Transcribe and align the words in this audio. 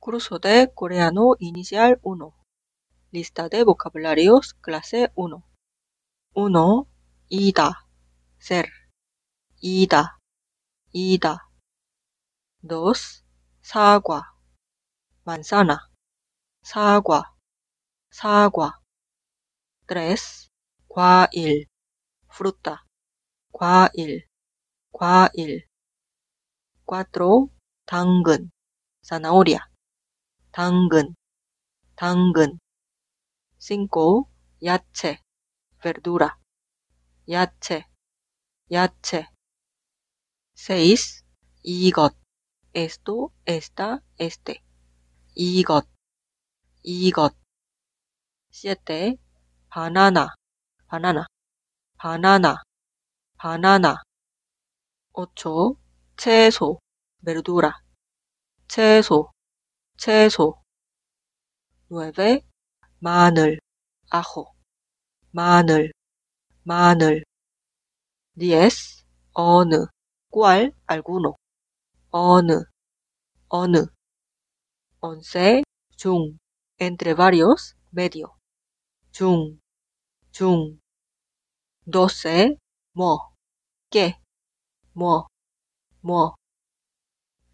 Curso 0.00 0.38
de 0.38 0.72
coreano 0.74 1.36
inicial 1.40 2.00
1. 2.02 2.34
Lista 3.12 3.50
de 3.50 3.64
vocabularios 3.64 4.54
clase 4.54 5.12
1. 5.14 5.44
1. 6.32 6.86
이다, 7.28 7.86
ser. 8.38 8.70
이다, 9.60 10.18
이다. 10.94 11.50
2. 12.62 13.22
사과, 13.60 14.32
manzana. 15.26 15.90
사과, 16.62 17.34
사과. 18.10 18.80
3. 19.86 20.48
과일, 20.88 21.66
fruta. 22.26 22.86
과일, 23.52 24.26
과일. 24.92 25.68
4. 26.86 27.50
당근, 27.84 28.50
zanahoria. 29.02 29.69
당근, 30.52 31.14
당근. 31.94 32.58
5. 33.60 34.26
야채, 34.64 35.20
verdura. 35.80 36.36
야채, 37.28 37.84
야채. 38.72 39.28
6. 40.56 41.22
이것, 41.62 42.16
esto, 42.74 43.30
esta, 43.46 44.00
este. 44.18 44.60
이것, 45.36 45.86
이것. 46.82 47.36
7. 48.50 49.16
바나나, 49.68 50.34
바나나, 50.88 51.26
바나나, 51.96 52.62
바나나. 53.36 54.02
8. 55.12 55.76
채소, 56.16 56.80
verdura. 57.22 57.72
채소, 58.66 59.30
채소. 60.00 60.54
9. 61.90 62.40
마늘, 63.00 63.60
ajo. 64.08 64.54
마늘, 65.30 65.92
마늘. 66.64 67.22
10. 68.34 69.04
어느, 69.34 69.88
cuál, 70.30 70.72
alguno. 70.86 71.36
어느, 72.10 72.64
어느. 73.50 73.88
11. 75.02 75.64
중, 75.98 76.38
entre 76.78 77.12
varios, 77.12 77.76
medio. 77.92 78.38
중, 79.12 79.60
중. 80.32 80.80
12. 81.84 82.56
뭐, 82.94 83.34
qué, 83.90 84.18
뭐, 84.94 85.26
뭐. 86.00 86.36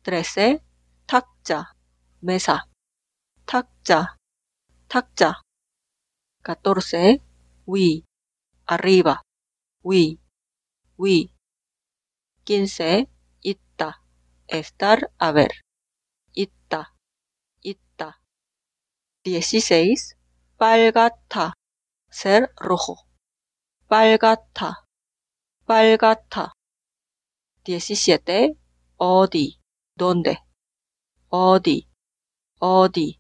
13. 0.05 0.61
탁자, 1.09 1.76
mesa. 2.26 2.66
탁자, 3.46 4.16
탁자. 4.88 5.42
14. 6.44 7.20
위, 7.68 8.04
arriba, 8.72 9.16
위, 9.84 10.18
위. 10.98 11.30
15. 12.46 13.06
있다, 13.44 14.02
estar, 14.48 15.10
haber. 15.22 15.50
있다, 16.34 16.96
있다. 17.62 18.20
16. 19.24 20.16
빨갛다, 20.58 21.54
ser 22.12 22.48
rojo. 22.60 22.96
빨갛다, 23.88 24.86
빨갛다. 25.66 26.54
17. 27.64 28.56
어디, 28.98 29.60
donde. 29.98 30.38
어디, 31.30 31.85
어디. 32.59 33.19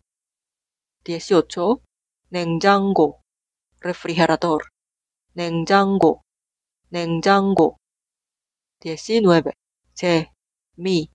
18. 1.04 1.82
냉장고, 2.28 3.20
refrigerador. 3.84 4.60
냉장고, 5.34 6.22
냉장고. 6.88 7.76
19. 8.80 9.52
제, 9.94 10.30
미, 10.76 11.10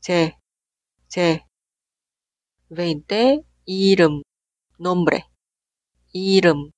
제, 0.00 0.36
제. 1.08 1.44
20. 2.70 3.44
이름, 3.66 4.22
nombre. 4.80 5.24
이름, 6.12 6.70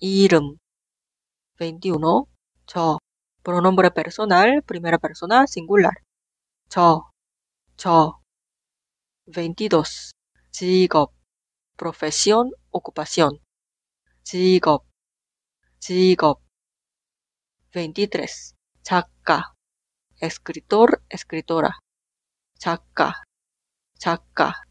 이름. 0.00 0.56
21. 1.58 2.26
저, 2.66 2.98
pronombre 3.42 3.90
personal, 3.90 4.62
primera 4.66 4.98
persona, 4.98 5.44
singular. 5.46 5.92
저, 6.68 7.10
저. 7.76 8.19
22. 9.29 10.11
직업, 10.51 11.13
profesión, 11.77 12.51
ocupación. 12.71 13.39
직업, 14.23 14.85
직업. 15.79 16.41
23. 17.73 18.55
작가, 18.83 19.53
escritor, 20.21 21.01
escritora. 21.09 21.79
작가, 22.57 23.23
작가. 23.99 24.61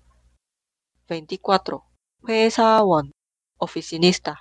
24. 1.09 1.83
회사원, 2.27 3.13
oficinista. 3.59 4.37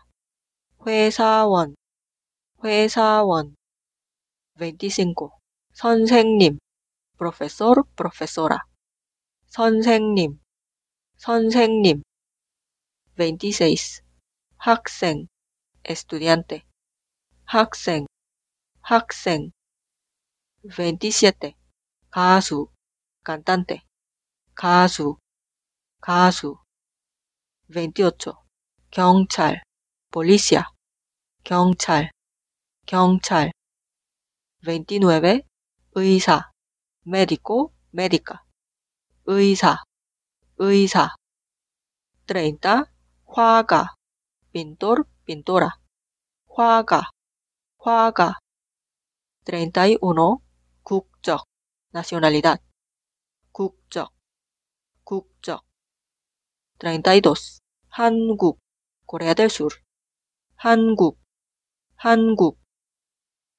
회사원, 0.86 1.76
회사원. 2.64 3.56
25. 4.60 5.32
선생님, 5.74 6.60
profesor, 7.18 7.84
profesora. 7.96 8.67
선생님, 9.51 10.39
선생님. 11.17 12.03
26. 13.17 14.03
학생, 14.59 15.27
estudiante. 15.83 16.63
학생, 17.45 18.07
학생. 18.83 19.51
27. 20.65 21.55
가수, 22.11 22.69
cantante. 23.25 23.81
가수, 24.55 25.17
가수. 26.01 26.59
28. 27.69 28.35
경찰, 28.91 29.63
policía. 30.13 30.71
경찰, 31.43 32.11
경찰. 32.87 33.51
29. 34.61 35.43
의사, 35.95 36.53
médico, 37.07 37.73
médica. 37.91 38.45
의사, 39.31 39.85
의사. 40.57 41.15
30. 42.27 42.89
화가, 43.27 43.95
pintor, 44.55 45.05
pintora. 45.27 45.69
화가, 46.49 47.11
화가. 47.79 48.39
31. 49.45 50.41
국적, 50.83 51.45
nacionalidad. 51.93 52.59
국적, 53.53 54.15
국적. 55.05 55.63
32. 56.79 57.61
한국, 57.91 58.59
Corea 59.07 59.35
del 59.35 59.51
Sur. 59.51 59.83
한국, 60.57 61.21
한국. 61.97 62.59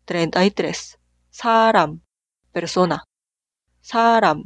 33. 0.07 0.97
사람, 1.29 2.01
persona. 2.51 3.03
사람, 3.83 4.45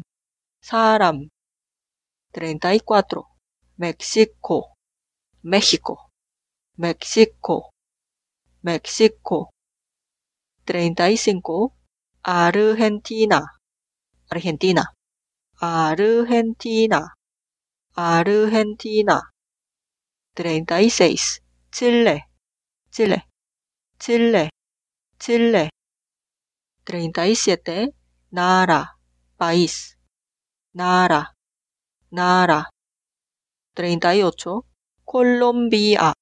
사람. 0.62 1.28
34. 2.32 3.24
México, 3.78 4.74
México, 5.42 5.96
México, 6.76 7.70
México. 8.62 9.50
35. 10.64 11.72
Argentina, 12.22 13.40
Argentina, 14.30 14.92
Argentina, 15.60 17.14
Argentina. 17.96 19.22
36. 20.34 21.40
Chile, 21.72 22.28
Chile, 22.90 23.26
Chile, 23.98 24.50
Chile. 25.18 25.70
37. 26.84 27.92
나라, 28.30 28.96
país, 29.36 29.96
나라, 30.75 31.33
나라. 32.09 32.71
38. 33.75 34.63
Colombia, 35.05 36.13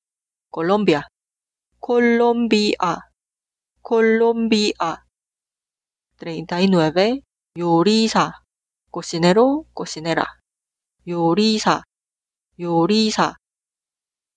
Colombia, 0.52 1.08
Colombia, 1.80 2.76
Colombia. 3.82 5.06
39. 6.18 7.24
요리사, 7.58 8.44
cocinero, 8.92 9.64
cocinera. 9.74 10.26
요리사, 11.08 11.84
요리사. 12.60 13.36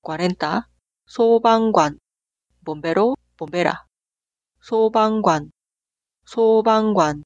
40. 0.00 0.68
소방관, 1.06 1.98
bombero, 2.62 3.14
bombera. 3.36 3.84
소방관, 4.60 5.50
소방관. 6.24 7.24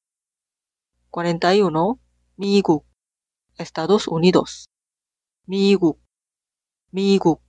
41. 1.11 2.08
미국, 2.38 2.86
Estados 3.58 4.08
Unidos. 4.08 4.70
미국, 5.46 6.00
미국. 6.92 7.42